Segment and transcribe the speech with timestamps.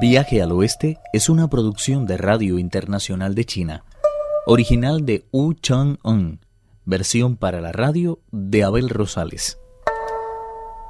[0.00, 3.84] Viaje al Oeste es una producción de Radio Internacional de China,
[4.44, 6.40] original de Wu Chang-un,
[6.84, 9.58] versión para la radio de Abel Rosales.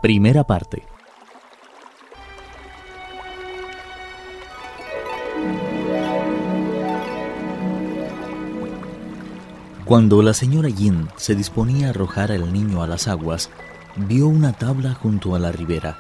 [0.00, 0.85] Primera parte.
[9.84, 13.50] Cuando la señora Yin se disponía a arrojar al niño a las aguas,
[13.96, 15.99] vio una tabla junto a la ribera.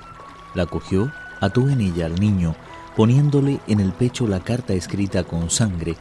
[0.54, 2.54] La cogió, ató en ella al niño,
[2.96, 5.96] poniéndole en el pecho la carta escrita con sangre,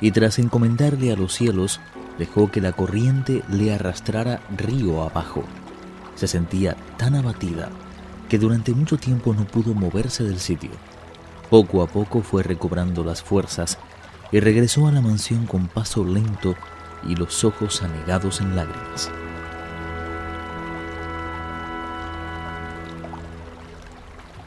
[0.00, 1.80] y tras encomendarle a los cielos,
[2.18, 5.44] dejó que la corriente le arrastrara río abajo.
[6.14, 7.70] Se sentía tan abatida
[8.28, 10.70] que durante mucho tiempo no pudo moverse del sitio.
[11.50, 13.78] Poco a poco fue recobrando las fuerzas
[14.32, 16.56] y regresó a la mansión con paso lento
[17.06, 19.10] y los ojos anegados en lágrimas.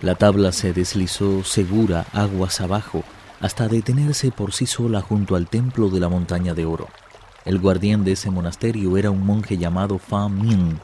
[0.01, 3.03] La tabla se deslizó segura aguas abajo
[3.41, 6.87] hasta detenerse por sí sola junto al templo de la montaña de oro.
[7.43, 10.77] El guardián de ese monasterio era un monje llamado Fa Ming.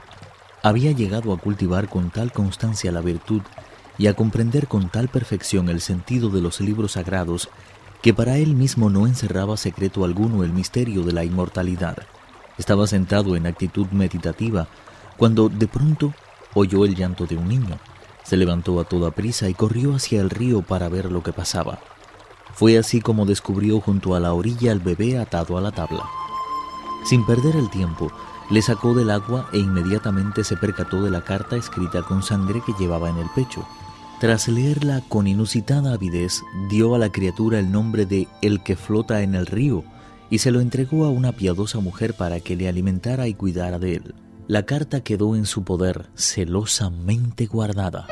[0.64, 3.42] Había llegado a cultivar con tal constancia la virtud
[3.98, 7.48] y a comprender con tal perfección el sentido de los libros sagrados
[8.02, 12.00] que para él mismo no encerraba secreto alguno el misterio de la inmortalidad.
[12.58, 14.68] Estaba sentado en actitud meditativa
[15.16, 16.14] cuando de pronto
[16.54, 17.80] oyó el llanto de un niño.
[18.26, 21.80] Se levantó a toda prisa y corrió hacia el río para ver lo que pasaba.
[22.56, 26.04] Fue así como descubrió junto a la orilla al bebé atado a la tabla.
[27.06, 28.12] Sin perder el tiempo,
[28.50, 32.74] le sacó del agua e inmediatamente se percató de la carta escrita con sangre que
[32.80, 33.66] llevaba en el pecho.
[34.20, 39.22] Tras leerla con inusitada avidez, dio a la criatura el nombre de El que flota
[39.22, 39.84] en el río
[40.30, 43.96] y se lo entregó a una piadosa mujer para que le alimentara y cuidara de
[43.96, 44.16] él.
[44.48, 48.06] La carta quedó en su poder, celosamente guardada.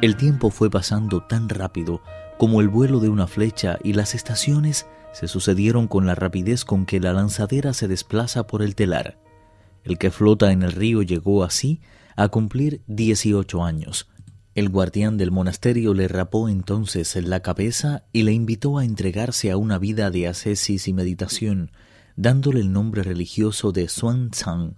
[0.00, 2.00] El tiempo fue pasando tan rápido
[2.38, 6.84] como el vuelo de una flecha y las estaciones se sucedieron con la rapidez con
[6.84, 9.18] que la lanzadera se desplaza por el telar.
[9.84, 11.80] El que flota en el río llegó así
[12.16, 14.08] a cumplir 18 años.
[14.54, 19.50] El guardián del monasterio le rapó entonces en la cabeza y le invitó a entregarse
[19.50, 21.70] a una vida de ascesis y meditación,
[22.16, 24.74] dándole el nombre religioso de Xuan Tsang,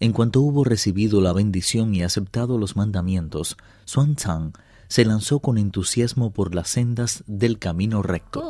[0.00, 3.56] en cuanto hubo recibido la bendición y aceptado los mandamientos,
[3.86, 4.52] Xuan Tsang
[4.88, 8.42] se lanzó con entusiasmo por las sendas del camino recto.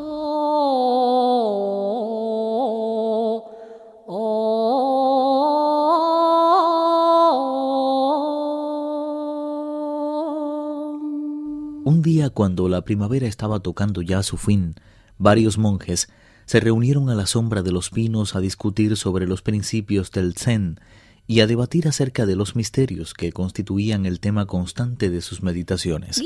[11.84, 14.74] Un día cuando la primavera estaba tocando ya su fin,
[15.18, 16.08] varios monjes
[16.46, 20.78] se reunieron a la sombra de los pinos a discutir sobre los principios del Zen
[21.26, 26.20] y a debatir acerca de los misterios que constituían el tema constante de sus meditaciones.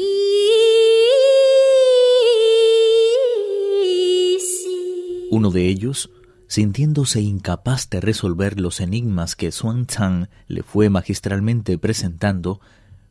[5.30, 6.10] Uno de ellos,
[6.46, 12.60] sintiéndose incapaz de resolver los enigmas que Xuan Tsang le fue magistralmente presentando,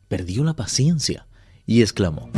[0.08, 1.26] perdió la paciencia
[1.64, 2.30] y exclamó: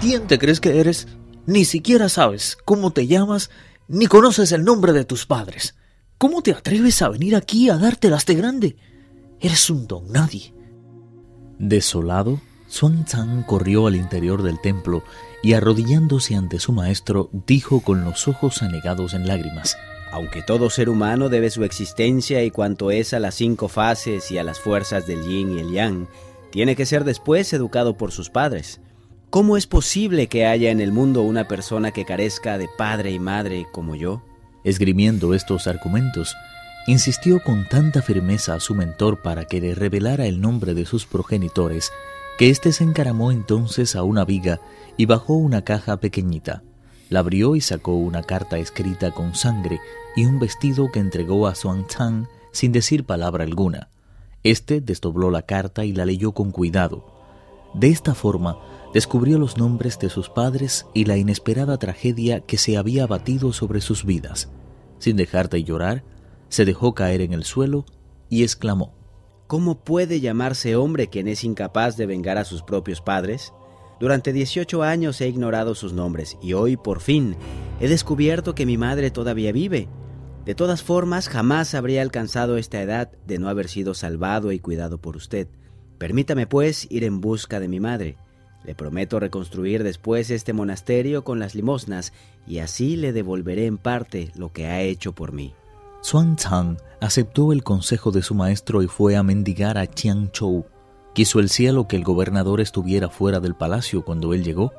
[0.00, 1.06] ¿Quién te crees que eres?
[1.46, 3.50] Ni siquiera sabes cómo te llamas,
[3.86, 5.76] ni conoces el nombre de tus padres.
[6.18, 8.76] ¿Cómo te atreves a venir aquí a dártelas de grande?
[9.38, 10.54] Eres un don nadie.
[11.58, 12.40] Desolado,
[12.70, 15.02] Xuan Tsang corrió al interior del templo
[15.42, 19.76] y arrodillándose ante su maestro, dijo con los ojos anegados en lágrimas.
[20.10, 24.38] Aunque todo ser humano debe su existencia y cuanto es a las cinco fases y
[24.38, 26.08] a las fuerzas del yin y el yang,
[26.50, 28.80] tiene que ser después educado por sus padres.
[29.28, 33.18] ¿Cómo es posible que haya en el mundo una persona que carezca de padre y
[33.18, 34.22] madre como yo?
[34.66, 36.34] Esgrimiendo estos argumentos,
[36.88, 41.06] insistió con tanta firmeza a su mentor para que le revelara el nombre de sus
[41.06, 41.92] progenitores,
[42.36, 44.60] que éste se encaramó entonces a una viga
[44.96, 46.64] y bajó una caja pequeñita.
[47.10, 49.78] La abrió y sacó una carta escrita con sangre
[50.16, 53.88] y un vestido que entregó a Xuan Tsang sin decir palabra alguna.
[54.42, 57.06] Este desdobló la carta y la leyó con cuidado.
[57.72, 58.58] De esta forma,
[58.92, 63.80] descubrió los nombres de sus padres y la inesperada tragedia que se había abatido sobre
[63.80, 64.48] sus vidas.
[64.98, 66.04] Sin dejar de llorar,
[66.48, 67.84] se dejó caer en el suelo
[68.28, 68.94] y exclamó
[69.46, 73.52] ¿Cómo puede llamarse hombre quien es incapaz de vengar a sus propios padres?
[74.00, 77.36] Durante 18 años he ignorado sus nombres y hoy, por fin,
[77.80, 79.88] he descubierto que mi madre todavía vive.
[80.44, 84.98] De todas formas, jamás habría alcanzado esta edad de no haber sido salvado y cuidado
[85.00, 85.48] por usted.
[85.98, 88.16] Permítame, pues, ir en busca de mi madre.
[88.66, 92.12] Le prometo reconstruir después este monasterio con las limosnas
[92.48, 95.54] y así le devolveré en parte lo que ha hecho por mí.
[96.02, 100.66] Xuan Zhang aceptó el consejo de su maestro y fue a mendigar a Chou.
[101.14, 104.72] Quiso el cielo que el gobernador estuviera fuera del palacio cuando él llegó,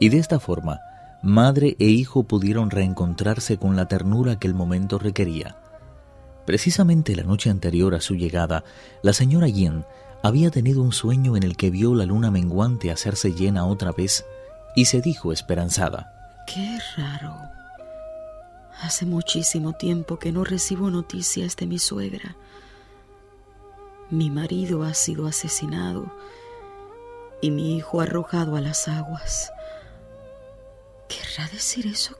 [0.00, 0.80] y de esta forma,
[1.22, 5.56] madre e hijo pudieron reencontrarse con la ternura que el momento requería.
[6.46, 8.64] Precisamente la noche anterior a su llegada,
[9.02, 9.84] la señora Yin
[10.24, 14.24] había tenido un sueño en el que vio la luna menguante hacerse llena otra vez
[14.74, 16.14] y se dijo esperanzada.
[16.46, 17.36] Qué raro.
[18.80, 22.36] Hace muchísimo tiempo que no recibo noticias de mi suegra.
[24.08, 26.10] Mi marido ha sido asesinado
[27.42, 29.52] y mi hijo arrojado a las aguas.
[31.06, 32.16] ¿Querrá decir eso?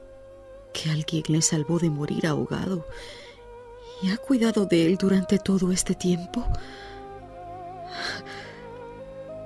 [0.73, 2.85] Que alguien le salvó de morir ahogado
[4.03, 6.45] y ha cuidado de él durante todo este tiempo.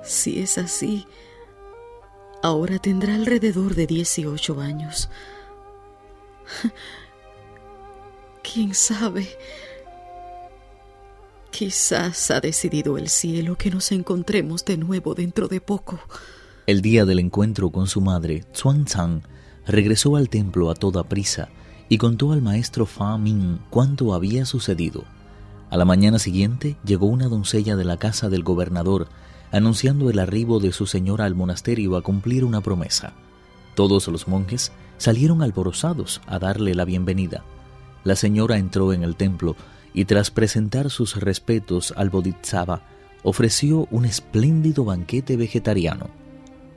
[0.02, 1.06] Si es así,
[2.42, 5.08] ahora tendrá alrededor de 18 años.
[8.42, 9.28] ¿Quién sabe?
[11.50, 16.00] Quizás ha decidido el cielo que nos encontremos de nuevo dentro de poco.
[16.66, 19.22] El día del encuentro con su madre, Chuan Chang
[19.66, 21.48] regresó al templo a toda prisa
[21.88, 25.04] y contó al maestro Fa Ming cuánto había sucedido.
[25.70, 29.06] A la mañana siguiente llegó una doncella de la casa del gobernador
[29.52, 33.12] anunciando el arribo de su señora al monasterio a cumplir una promesa.
[33.76, 37.44] Todos los monjes salieron alborozados a darle la bienvenida.
[38.02, 39.54] La señora entró en el templo
[39.94, 42.82] y tras presentar sus respetos al Bodhisattva,
[43.22, 46.08] ofreció un espléndido banquete vegetariano.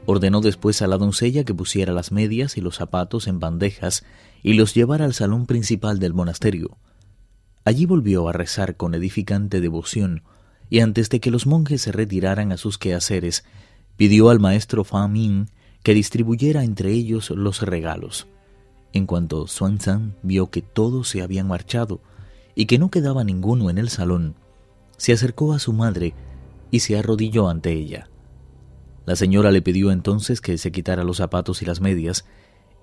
[0.05, 4.03] Ordenó después a la doncella que pusiera las medias y los zapatos en bandejas
[4.43, 6.77] y los llevara al salón principal del monasterio.
[7.65, 10.23] Allí volvió a rezar con edificante devoción,
[10.69, 13.45] y antes de que los monjes se retiraran a sus quehaceres,
[13.95, 15.47] pidió al maestro Fa Ming
[15.83, 18.27] que distribuyera entre ellos los regalos.
[18.93, 22.01] En cuanto Xuan Zhan vio que todos se habían marchado
[22.55, 24.35] y que no quedaba ninguno en el salón,
[24.97, 26.13] se acercó a su madre
[26.71, 28.09] y se arrodilló ante ella.
[29.05, 32.25] La señora le pidió entonces que se quitara los zapatos y las medias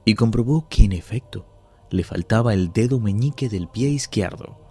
[0.05, 1.47] y comprobó que en efecto
[1.91, 4.70] le faltaba el dedo meñique del pie izquierdo.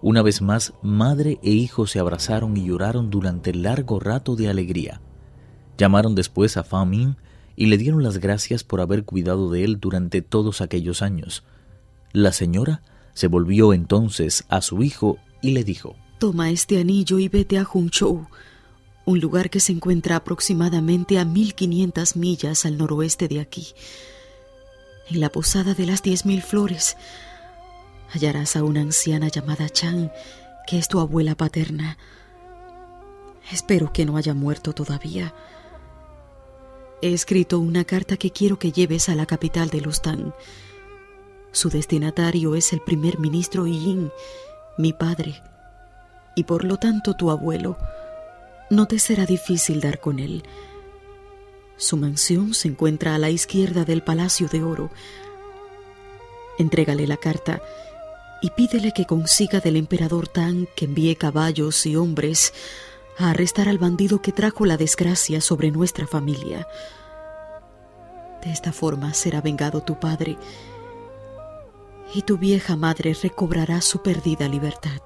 [0.00, 5.00] Una vez más, madre e hijo se abrazaron y lloraron durante largo rato de alegría.
[5.76, 7.16] Llamaron después a Fa Ming
[7.56, 11.42] y le dieron las gracias por haber cuidado de él durante todos aquellos años.
[12.12, 12.82] La señora
[13.14, 17.66] se volvió entonces a su hijo y le dijo, Toma este anillo y vete a
[17.72, 18.26] Hunchou,
[19.04, 23.68] un lugar que se encuentra aproximadamente a 1500 millas al noroeste de aquí.
[25.10, 26.96] En la posada de las diez mil flores
[28.10, 30.10] hallarás a una anciana llamada Chang,
[30.66, 31.98] que es tu abuela paterna.
[33.50, 35.34] Espero que no haya muerto todavía.
[37.00, 40.34] He escrito una carta que quiero que lleves a la capital de Lustán.
[41.52, 44.10] Su destinatario es el primer ministro Yin,
[44.76, 45.42] mi padre,
[46.34, 47.78] y por lo tanto tu abuelo.
[48.70, 50.42] No te será difícil dar con él.
[51.76, 54.90] Su mansión se encuentra a la izquierda del Palacio de Oro.
[56.58, 57.62] Entrégale la carta
[58.40, 62.52] y pídele que consiga del emperador Tang que envíe caballos y hombres
[63.18, 66.68] a arrestar al bandido que trajo la desgracia sobre nuestra familia.
[68.42, 70.38] De esta forma será vengado tu padre
[72.14, 75.02] y tu vieja madre recobrará su perdida libertad.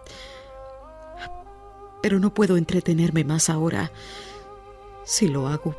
[2.03, 3.93] Pero no puedo entretenerme más ahora.
[5.05, 5.75] Si lo hago,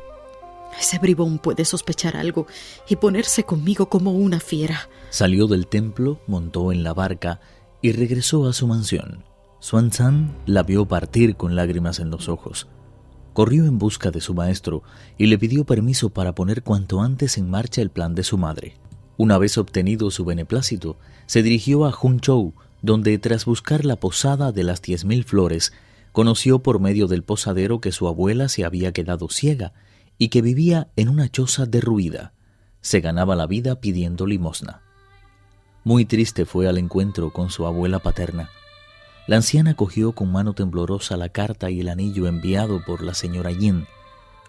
[0.78, 2.46] ese bribón puede sospechar algo
[2.88, 4.88] y ponerse conmigo como una fiera.
[5.10, 7.40] Salió del templo, montó en la barca
[7.82, 9.24] y regresó a su mansión.
[9.60, 12.66] Xuan la vio partir con lágrimas en los ojos.
[13.32, 14.82] Corrió en busca de su maestro
[15.16, 18.76] y le pidió permiso para poner cuanto antes en marcha el plan de su madre.
[19.16, 22.52] Una vez obtenido su beneplácito, se dirigió a Hunchou,
[22.82, 25.72] donde tras buscar la posada de las diez mil flores,
[26.12, 29.72] conoció por medio del posadero que su abuela se había quedado ciega
[30.18, 32.32] y que vivía en una choza derruida.
[32.80, 34.82] Se ganaba la vida pidiendo limosna.
[35.84, 38.50] Muy triste fue al encuentro con su abuela paterna.
[39.26, 43.50] La anciana cogió con mano temblorosa la carta y el anillo enviado por la señora
[43.50, 43.86] Yin.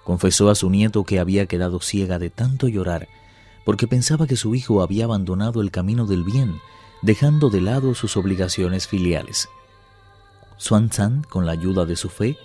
[0.04, 3.08] Confesó a su nieto que había quedado ciega de tanto llorar,
[3.66, 6.60] porque pensaba que su hijo había abandonado el camino del bien,
[7.02, 9.50] dejando de lado sus obligaciones filiales.
[10.58, 12.38] Xuan Zan, con la ayuda de su fe,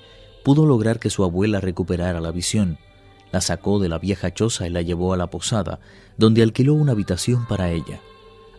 [0.45, 2.79] pudo lograr que su abuela recuperara la visión.
[3.33, 5.81] La sacó de la vieja choza y la llevó a la posada,
[6.17, 8.01] donde alquiló una habitación para ella.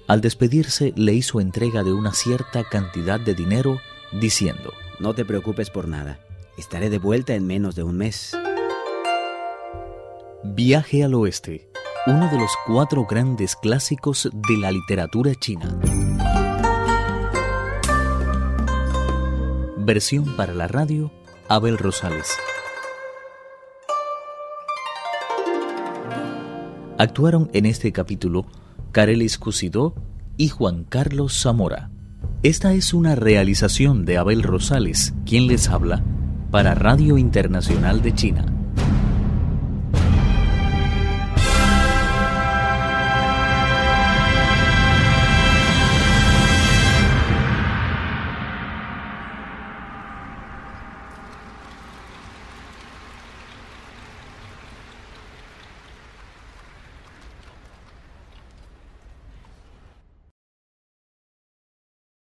[0.07, 3.79] Al despedirse le hizo entrega de una cierta cantidad de dinero,
[4.11, 6.19] diciendo, No te preocupes por nada,
[6.57, 8.37] estaré de vuelta en menos de un mes.
[10.43, 11.69] Viaje al Oeste,
[12.07, 15.79] uno de los cuatro grandes clásicos de la literatura china.
[19.77, 21.11] Versión para la radio,
[21.47, 22.37] Abel Rosales.
[27.01, 28.45] Actuaron en este capítulo
[28.91, 29.95] Carelis Cusidó
[30.37, 31.89] y Juan Carlos Zamora.
[32.43, 36.03] Esta es una realización de Abel Rosales, quien les habla,
[36.51, 38.50] para Radio Internacional de China.